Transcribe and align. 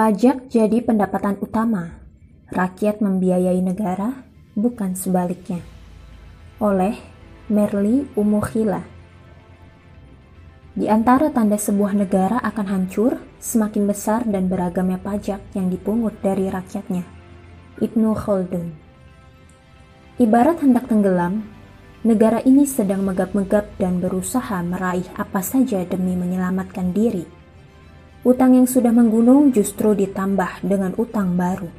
Pajak 0.00 0.48
jadi 0.48 0.80
pendapatan 0.80 1.36
utama. 1.44 2.00
Rakyat 2.48 3.04
membiayai 3.04 3.60
negara, 3.60 4.24
bukan 4.56 4.96
sebaliknya. 4.96 5.60
Oleh 6.56 6.96
Merli 7.52 8.08
Umukhila. 8.16 8.80
Di 10.72 10.88
antara 10.88 11.28
tanda 11.28 11.60
sebuah 11.60 11.92
negara 11.92 12.40
akan 12.40 12.66
hancur, 12.72 13.20
semakin 13.44 13.84
besar 13.84 14.24
dan 14.24 14.48
beragamnya 14.48 14.96
pajak 14.96 15.44
yang 15.52 15.68
dipungut 15.68 16.16
dari 16.24 16.48
rakyatnya. 16.48 17.04
Ibnu 17.84 18.16
Khaldun. 18.16 18.72
Ibarat 20.16 20.64
hendak 20.64 20.88
tenggelam, 20.88 21.44
negara 22.08 22.40
ini 22.48 22.64
sedang 22.64 23.04
megap-megap 23.04 23.76
dan 23.76 24.00
berusaha 24.00 24.64
meraih 24.64 25.04
apa 25.20 25.44
saja 25.44 25.84
demi 25.84 26.16
menyelamatkan 26.16 26.88
diri 26.96 27.39
utang 28.20 28.52
yang 28.52 28.68
sudah 28.68 28.92
menggunung 28.92 29.48
justru 29.52 29.96
ditambah 29.96 30.60
dengan 30.60 30.92
utang 31.00 31.40
baru. 31.40 31.72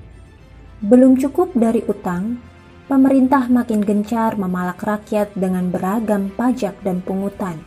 Belum 0.81 1.13
cukup 1.13 1.53
dari 1.53 1.85
utang, 1.85 2.41
pemerintah 2.89 3.45
makin 3.45 3.85
gencar 3.85 4.33
memalak 4.33 4.81
rakyat 4.81 5.37
dengan 5.37 5.69
beragam 5.69 6.33
pajak 6.33 6.81
dan 6.81 7.05
pungutan. 7.05 7.61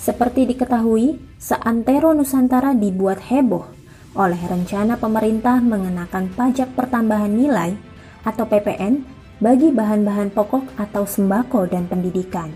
Seperti 0.00 0.48
diketahui, 0.48 1.20
seantero 1.36 2.16
Nusantara 2.16 2.72
dibuat 2.72 3.20
heboh 3.28 3.68
oleh 4.16 4.40
rencana 4.48 4.96
pemerintah 4.96 5.60
mengenakan 5.60 6.32
pajak 6.32 6.72
pertambahan 6.72 7.36
nilai 7.36 7.76
atau 8.24 8.48
PPN 8.48 9.04
bagi 9.36 9.68
bahan-bahan 9.68 10.32
pokok 10.32 10.80
atau 10.80 11.04
sembako 11.04 11.68
dan 11.68 11.84
pendidikan. 11.84 12.48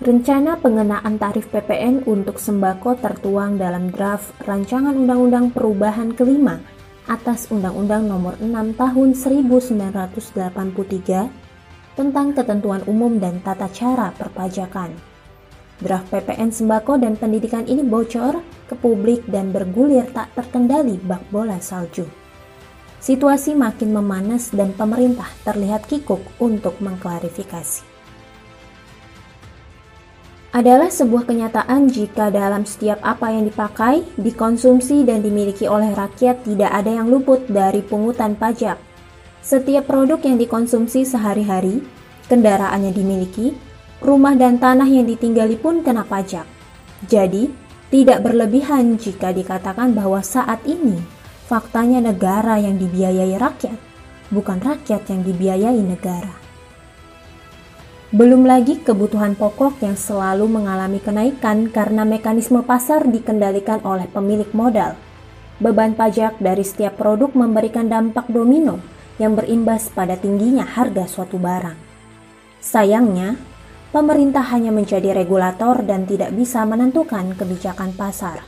Rencana 0.00 0.56
pengenaan 0.56 1.20
tarif 1.20 1.52
PPN 1.52 2.08
untuk 2.08 2.40
sembako 2.40 2.96
tertuang 3.04 3.60
dalam 3.60 3.92
draft 3.92 4.32
Rancangan 4.48 4.96
Undang-Undang 4.96 5.52
Perubahan 5.52 6.16
kelima 6.16 6.56
atas 7.04 7.52
Undang-Undang 7.52 8.08
Nomor 8.08 8.40
6 8.40 8.80
Tahun 8.80 9.08
1983 9.12 12.00
tentang 12.00 12.32
ketentuan 12.32 12.80
umum 12.88 13.20
dan 13.20 13.44
tata 13.44 13.68
cara 13.68 14.08
perpajakan. 14.16 14.96
Draft 15.84 16.08
PPN 16.08 16.48
sembako 16.48 16.96
dan 16.96 17.20
pendidikan 17.20 17.68
ini 17.68 17.84
bocor 17.84 18.40
ke 18.72 18.80
publik 18.80 19.28
dan 19.28 19.52
bergulir 19.52 20.08
tak 20.16 20.32
terkendali 20.32 20.96
bak 20.96 21.28
bola 21.28 21.60
salju. 21.60 22.08
Situasi 23.04 23.52
makin 23.52 23.92
memanas 23.92 24.48
dan 24.48 24.72
pemerintah 24.72 25.28
terlihat 25.44 25.84
kikuk 25.84 26.24
untuk 26.40 26.80
mengklarifikasi 26.80 27.89
adalah 30.50 30.90
sebuah 30.90 31.30
kenyataan 31.30 31.86
jika 31.94 32.26
dalam 32.34 32.66
setiap 32.66 32.98
apa 33.06 33.30
yang 33.30 33.46
dipakai, 33.46 34.02
dikonsumsi, 34.18 35.06
dan 35.06 35.22
dimiliki 35.22 35.70
oleh 35.70 35.94
rakyat 35.94 36.42
tidak 36.42 36.74
ada 36.74 36.90
yang 36.90 37.06
luput 37.06 37.46
dari 37.46 37.86
pungutan 37.86 38.34
pajak. 38.34 38.74
Setiap 39.46 39.86
produk 39.86 40.18
yang 40.26 40.42
dikonsumsi 40.42 41.06
sehari-hari, 41.06 41.86
kendaraan 42.26 42.82
yang 42.82 42.94
dimiliki, 42.94 43.54
rumah 44.02 44.34
dan 44.34 44.58
tanah 44.58 44.90
yang 44.90 45.06
ditinggali 45.06 45.54
pun 45.54 45.86
kena 45.86 46.02
pajak. 46.02 46.44
Jadi, 47.06 47.46
tidak 47.94 48.26
berlebihan 48.26 48.98
jika 48.98 49.30
dikatakan 49.30 49.94
bahwa 49.94 50.18
saat 50.22 50.62
ini 50.66 50.98
faktanya 51.46 52.10
negara 52.10 52.58
yang 52.58 52.74
dibiayai 52.74 53.38
rakyat, 53.38 53.78
bukan 54.34 54.58
rakyat 54.58 55.06
yang 55.10 55.22
dibiayai 55.22 55.78
negara. 55.78 56.39
Belum 58.10 58.42
lagi 58.42 58.82
kebutuhan 58.82 59.38
pokok 59.38 59.86
yang 59.86 59.94
selalu 59.94 60.50
mengalami 60.50 60.98
kenaikan 60.98 61.70
karena 61.70 62.02
mekanisme 62.02 62.58
pasar 62.66 63.06
dikendalikan 63.06 63.86
oleh 63.86 64.10
pemilik 64.10 64.50
modal. 64.50 64.98
Beban 65.62 65.94
pajak 65.94 66.42
dari 66.42 66.66
setiap 66.66 66.98
produk 66.98 67.30
memberikan 67.38 67.86
dampak 67.86 68.26
domino 68.26 68.82
yang 69.22 69.38
berimbas 69.38 69.94
pada 69.94 70.18
tingginya 70.18 70.66
harga 70.66 71.06
suatu 71.06 71.38
barang. 71.38 71.78
Sayangnya, 72.58 73.38
pemerintah 73.94 74.42
hanya 74.58 74.74
menjadi 74.74 75.14
regulator 75.14 75.78
dan 75.86 76.02
tidak 76.02 76.34
bisa 76.34 76.66
menentukan 76.66 77.38
kebijakan 77.38 77.94
pasar. 77.94 78.42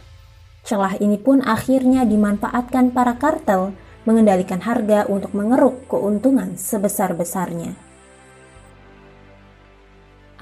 Celah 0.66 0.98
ini 0.98 1.22
pun 1.22 1.38
akhirnya 1.38 2.02
dimanfaatkan 2.02 2.90
para 2.90 3.14
kartel 3.14 3.78
mengendalikan 4.10 4.58
harga 4.58 5.06
untuk 5.06 5.30
mengeruk 5.38 5.86
keuntungan 5.86 6.58
sebesar-besarnya. 6.58 7.91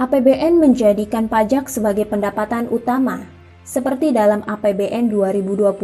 APBN 0.00 0.56
menjadikan 0.56 1.28
pajak 1.28 1.68
sebagai 1.68 2.08
pendapatan 2.08 2.72
utama. 2.72 3.20
Seperti 3.68 4.16
dalam 4.16 4.40
APBN 4.48 5.12
2020, 5.12 5.76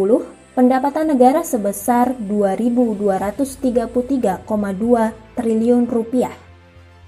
pendapatan 0.56 1.12
negara 1.12 1.44
sebesar 1.44 2.16
2.233,2 2.24 4.40
triliun 5.36 5.84
rupiah. 5.84 6.32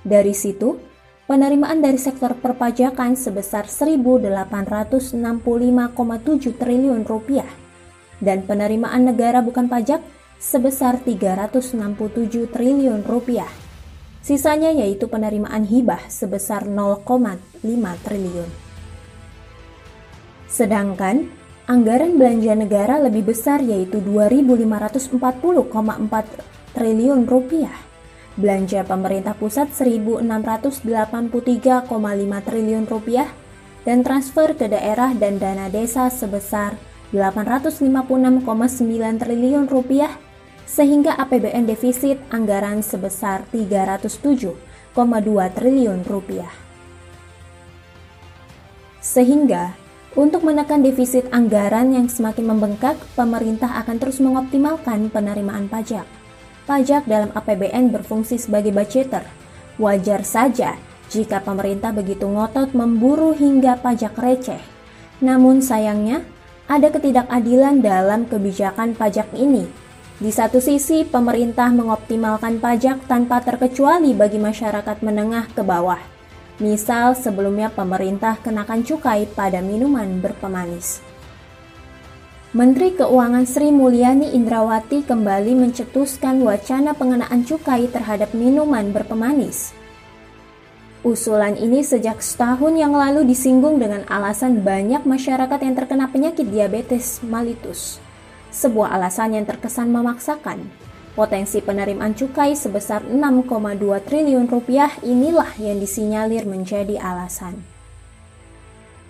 Dari 0.04 0.36
situ, 0.36 0.76
penerimaan 1.24 1.80
dari 1.80 1.96
sektor 1.96 2.36
perpajakan 2.36 3.16
sebesar 3.16 3.72
1.865,7 3.72 5.08
triliun 6.60 7.08
rupiah 7.08 7.48
dan 8.20 8.44
penerimaan 8.44 9.08
negara 9.08 9.40
bukan 9.40 9.64
pajak 9.64 10.04
sebesar 10.36 11.00
367 11.00 11.72
triliun 12.52 13.00
rupiah. 13.08 13.48
Sisanya 14.18 14.74
yaitu 14.74 15.06
penerimaan 15.06 15.64
hibah 15.64 16.06
sebesar 16.10 16.66
0,5 16.66 17.38
triliun. 18.04 18.50
Sedangkan 20.48 21.30
anggaran 21.68 22.16
belanja 22.16 22.56
negara 22.56 22.98
lebih 22.98 23.30
besar 23.30 23.60
yaitu 23.60 24.00
2.540,4 24.00 25.12
triliun 26.74 27.28
rupiah. 27.28 27.76
Belanja 28.38 28.86
pemerintah 28.86 29.34
pusat 29.34 29.70
1.683,5 29.74 30.78
triliun 32.46 32.84
rupiah 32.86 33.28
dan 33.82 34.06
transfer 34.06 34.54
ke 34.54 34.70
daerah 34.70 35.10
dan 35.16 35.42
dana 35.42 35.66
desa 35.72 36.06
sebesar 36.12 36.76
856,9 37.10 38.44
triliun 39.16 39.66
rupiah 39.66 40.12
sehingga 40.68 41.16
APBN 41.16 41.64
defisit 41.64 42.20
anggaran 42.28 42.84
sebesar 42.84 43.48
307,2 43.48 44.52
triliun 45.56 46.04
rupiah. 46.04 46.52
Sehingga, 49.00 49.72
untuk 50.12 50.44
menekan 50.44 50.84
defisit 50.84 51.24
anggaran 51.32 51.96
yang 51.96 52.12
semakin 52.12 52.52
membengkak, 52.52 53.00
pemerintah 53.16 53.80
akan 53.80 53.96
terus 53.96 54.20
mengoptimalkan 54.20 55.08
penerimaan 55.08 55.72
pajak. 55.72 56.04
Pajak 56.68 57.08
dalam 57.08 57.32
APBN 57.32 57.88
berfungsi 57.88 58.36
sebagai 58.36 58.76
budgeter. 58.76 59.24
Wajar 59.80 60.20
saja 60.20 60.76
jika 61.08 61.40
pemerintah 61.40 61.96
begitu 61.96 62.28
ngotot 62.28 62.76
memburu 62.76 63.32
hingga 63.32 63.80
pajak 63.80 64.12
receh. 64.20 64.60
Namun 65.24 65.64
sayangnya, 65.64 66.28
ada 66.68 66.92
ketidakadilan 66.92 67.80
dalam 67.80 68.28
kebijakan 68.28 68.92
pajak 68.92 69.32
ini 69.32 69.87
di 70.18 70.34
satu 70.34 70.58
sisi, 70.58 71.06
pemerintah 71.06 71.70
mengoptimalkan 71.70 72.58
pajak 72.58 73.06
tanpa 73.06 73.38
terkecuali 73.38 74.18
bagi 74.18 74.42
masyarakat 74.42 74.98
menengah 74.98 75.46
ke 75.54 75.62
bawah. 75.62 76.02
Misal, 76.58 77.14
sebelumnya 77.14 77.70
pemerintah 77.70 78.34
kenakan 78.42 78.82
cukai 78.82 79.30
pada 79.30 79.62
minuman 79.62 80.18
berpemanis. 80.18 80.98
Menteri 82.50 82.98
Keuangan 82.98 83.46
Sri 83.46 83.70
Mulyani 83.70 84.34
Indrawati 84.34 85.06
kembali 85.06 85.54
mencetuskan 85.54 86.42
wacana 86.42 86.98
pengenaan 86.98 87.46
cukai 87.46 87.86
terhadap 87.86 88.34
minuman 88.34 88.90
berpemanis. 88.90 89.70
Usulan 91.06 91.54
ini 91.54 91.86
sejak 91.86 92.18
setahun 92.18 92.74
yang 92.74 92.90
lalu 92.90 93.22
disinggung 93.22 93.78
dengan 93.78 94.02
alasan 94.10 94.66
banyak 94.66 95.06
masyarakat 95.06 95.62
yang 95.62 95.78
terkena 95.78 96.10
penyakit 96.10 96.50
diabetes 96.50 97.22
mellitus 97.22 98.02
sebuah 98.50 98.94
alasan 98.96 99.36
yang 99.36 99.46
terkesan 99.46 99.92
memaksakan. 99.92 100.68
Potensi 101.18 101.58
penerimaan 101.58 102.14
cukai 102.14 102.54
sebesar 102.54 103.02
6,2 103.02 103.50
triliun 104.06 104.46
rupiah 104.46 104.94
inilah 105.02 105.50
yang 105.58 105.82
disinyalir 105.82 106.46
menjadi 106.46 106.94
alasan. 107.02 107.58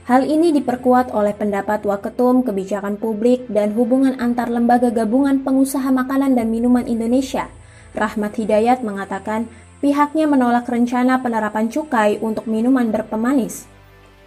Hal 0.08 0.24
ini 0.24 0.56
diperkuat 0.56 1.12
oleh 1.12 1.36
pendapat 1.36 1.84
Waketum 1.84 2.40
Kebijakan 2.40 2.96
Publik 2.96 3.44
dan 3.52 3.76
Hubungan 3.76 4.16
Antar 4.16 4.48
Lembaga 4.48 4.88
Gabungan 4.88 5.44
Pengusaha 5.44 5.92
Makanan 5.92 6.32
dan 6.32 6.48
Minuman 6.48 6.88
Indonesia. 6.88 7.52
Rahmat 7.92 8.40
Hidayat 8.40 8.80
mengatakan 8.80 9.52
pihaknya 9.84 10.24
menolak 10.24 10.64
rencana 10.64 11.20
penerapan 11.20 11.68
cukai 11.68 12.16
untuk 12.24 12.48
minuman 12.48 12.88
berpemanis. 12.88 13.68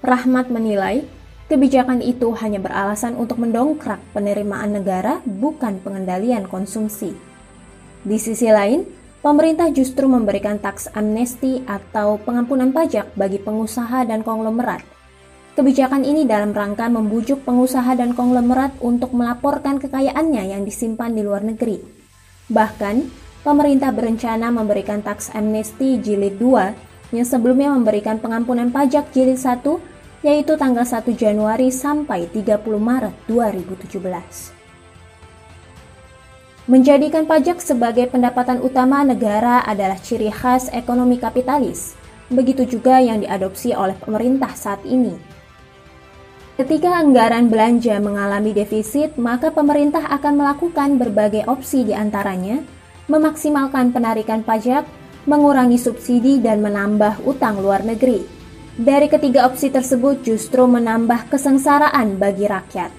Rahmat 0.05 0.53
menilai 0.53 1.01
Kebijakan 1.51 2.00
itu 2.00 2.31
hanya 2.39 2.63
beralasan 2.63 3.19
untuk 3.19 3.44
mendongkrak 3.44 4.00
penerimaan 4.15 4.71
negara, 4.71 5.19
bukan 5.27 5.83
pengendalian 5.83 6.48
konsumsi. 6.48 7.12
Di 8.07 8.15
sisi 8.15 8.48
lain, 8.48 8.88
pemerintah 9.19 9.68
justru 9.68 10.07
memberikan 10.07 10.63
taks 10.63 10.88
amnesti 10.95 11.59
atau 11.68 12.15
pengampunan 12.24 12.71
pajak 12.71 13.12
bagi 13.19 13.36
pengusaha 13.36 14.07
dan 14.07 14.24
konglomerat. 14.24 14.80
Kebijakan 15.59 16.07
ini 16.07 16.24
dalam 16.24 16.56
rangka 16.56 16.88
membujuk 16.88 17.44
pengusaha 17.44 18.00
dan 18.00 18.15
konglomerat 18.15 18.71
untuk 18.80 19.12
melaporkan 19.12 19.75
kekayaannya 19.75 20.56
yang 20.56 20.63
disimpan 20.63 21.12
di 21.12 21.19
luar 21.19 21.44
negeri. 21.44 21.83
Bahkan, 22.47 22.95
pemerintah 23.44 23.92
berencana 23.92 24.56
memberikan 24.56 25.04
taks 25.04 25.27
amnesti 25.36 26.00
jilid 26.00 26.39
2 26.39 27.12
yang 27.12 27.27
sebelumnya 27.27 27.75
memberikan 27.75 28.24
pengampunan 28.24 28.71
pajak 28.71 29.12
jilid 29.12 29.36
1 29.36 29.90
yaitu 30.21 30.53
tanggal 30.57 30.85
1 30.85 31.06
Januari 31.18 31.73
sampai 31.73 32.29
30 32.29 32.62
Maret 32.77 33.13
2017. 33.25 34.62
Menjadikan 36.69 37.25
pajak 37.25 37.57
sebagai 37.57 38.06
pendapatan 38.07 38.62
utama 38.62 39.01
negara 39.01 39.65
adalah 39.65 39.97
ciri 39.97 40.29
khas 40.29 40.69
ekonomi 40.69 41.18
kapitalis. 41.18 41.97
Begitu 42.29 42.63
juga 42.77 43.01
yang 43.01 43.19
diadopsi 43.19 43.73
oleh 43.75 43.97
pemerintah 43.97 44.53
saat 44.56 44.79
ini. 44.88 45.18
Ketika 46.56 47.01
anggaran 47.01 47.50
belanja 47.50 47.97
mengalami 47.97 48.53
defisit, 48.53 49.18
maka 49.18 49.50
pemerintah 49.50 50.06
akan 50.13 50.38
melakukan 50.38 51.01
berbagai 51.01 51.50
opsi 51.50 51.81
di 51.81 51.97
antaranya, 51.97 52.62
memaksimalkan 53.09 53.89
penarikan 53.89 54.45
pajak, 54.45 54.85
mengurangi 55.25 55.81
subsidi, 55.81 56.38
dan 56.38 56.62
menambah 56.62 57.25
utang 57.25 57.57
luar 57.59 57.81
negeri. 57.81 58.40
Dari 58.79 59.12
ketiga 59.12 59.51
opsi 59.51 59.68
tersebut 59.68 60.23
justru 60.23 60.63
menambah 60.63 61.27
kesengsaraan 61.27 62.15
bagi 62.15 62.47
rakyat. 62.47 62.91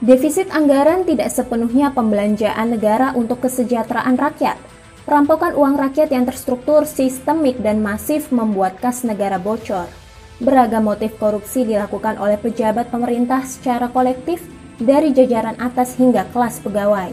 Defisit 0.00 0.48
anggaran 0.48 1.04
tidak 1.04 1.28
sepenuhnya 1.28 1.92
pembelanjaan 1.92 2.72
negara 2.72 3.12
untuk 3.12 3.44
kesejahteraan 3.44 4.16
rakyat. 4.16 4.56
Perampokan 5.04 5.52
uang 5.52 5.76
rakyat 5.76 6.08
yang 6.08 6.24
terstruktur, 6.24 6.88
sistemik, 6.88 7.60
dan 7.60 7.84
masif 7.84 8.32
membuat 8.32 8.80
kas 8.80 9.04
negara 9.04 9.36
bocor. 9.36 9.92
Beragam 10.40 10.88
motif 10.88 11.12
korupsi 11.20 11.68
dilakukan 11.68 12.16
oleh 12.16 12.40
pejabat 12.40 12.88
pemerintah 12.88 13.44
secara 13.44 13.92
kolektif 13.92 14.40
dari 14.80 15.12
jajaran 15.12 15.58
atas 15.60 15.98
hingga 16.00 16.24
kelas 16.32 16.64
pegawai. 16.64 17.12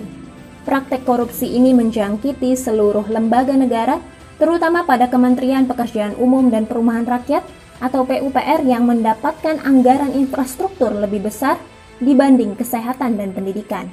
Praktek 0.64 1.04
korupsi 1.04 1.58
ini 1.58 1.74
menjangkiti 1.76 2.54
seluruh 2.56 3.10
lembaga 3.10 3.58
negara, 3.58 3.98
terutama 4.36 4.84
pada 4.84 5.08
Kementerian 5.08 5.68
Pekerjaan 5.68 6.16
Umum 6.20 6.52
dan 6.52 6.68
Perumahan 6.68 7.08
Rakyat 7.08 7.44
atau 7.80 8.08
PUPR 8.08 8.64
yang 8.64 8.88
mendapatkan 8.88 9.60
anggaran 9.64 10.16
infrastruktur 10.16 10.96
lebih 10.96 11.28
besar 11.28 11.60
dibanding 12.00 12.56
kesehatan 12.56 13.20
dan 13.20 13.32
pendidikan. 13.32 13.92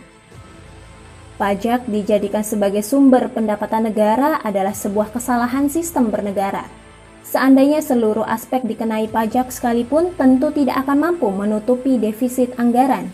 Pajak 1.39 1.91
dijadikan 1.91 2.47
sebagai 2.47 2.87
sumber 2.87 3.27
pendapatan 3.33 3.91
negara 3.91 4.39
adalah 4.47 4.71
sebuah 4.71 5.11
kesalahan 5.11 5.67
sistem 5.67 6.13
bernegara. 6.13 6.71
Seandainya 7.27 7.81
seluruh 7.81 8.23
aspek 8.29 8.63
dikenai 8.63 9.09
pajak 9.09 9.51
sekalipun 9.51 10.13
tentu 10.15 10.53
tidak 10.53 10.85
akan 10.87 11.11
mampu 11.11 11.33
menutupi 11.33 11.97
defisit 11.97 12.53
anggaran, 12.61 13.09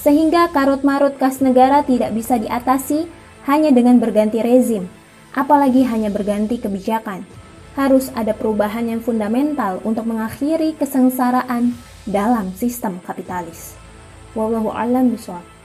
sehingga 0.00 0.48
karut-marut 0.50 1.20
kas 1.20 1.38
negara 1.44 1.84
tidak 1.84 2.16
bisa 2.16 2.40
diatasi 2.40 3.06
hanya 3.44 3.70
dengan 3.70 4.00
berganti 4.00 4.40
rezim, 4.40 4.88
apalagi 5.34 5.84
hanya 5.88 6.08
berganti 6.12 6.60
kebijakan. 6.60 7.26
Harus 7.74 8.10
ada 8.14 8.34
perubahan 8.34 8.90
yang 8.90 9.00
fundamental 9.02 9.78
untuk 9.86 10.06
mengakhiri 10.06 10.74
kesengsaraan 10.74 11.74
dalam 12.06 12.50
sistem 12.58 12.98
kapitalis. 13.04 13.78
Wallahu 14.34 14.74
a'lam 14.74 15.14
bishawab. 15.14 15.57